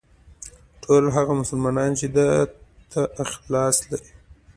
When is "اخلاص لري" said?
3.23-4.11